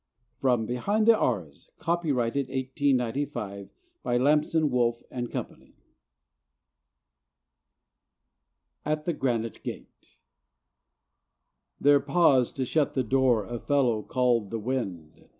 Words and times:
From 0.39 0.65
'Behind 0.65 1.05
the 1.07 1.15
Arras': 1.15 1.69
copyrighted 1.77 2.47
1895, 2.47 3.69
by 4.01 4.17
Lamson, 4.17 4.71
Wolffe 4.71 5.03
and 5.11 5.29
Company 5.29 5.75
AT 8.83 9.05
THE 9.05 9.13
GRANITE 9.13 9.61
GATE 9.61 10.17
There 11.79 11.99
paused 11.99 12.55
to 12.55 12.65
shut 12.65 12.95
the 12.95 13.03
door 13.03 13.43
A 13.45 13.59
fellow 13.59 14.01
called 14.01 14.49
the 14.49 14.57
Wind. 14.57 15.29